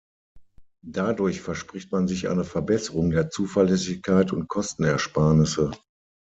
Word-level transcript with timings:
Dadurch 0.83 1.41
verspricht 1.41 1.91
man 1.91 2.07
sich 2.07 2.27
eine 2.27 2.43
Verbesserung 2.43 3.11
der 3.11 3.29
Zuverlässigkeit 3.29 4.31
und 4.31 4.47
Kostenersparnisse. 4.47 5.71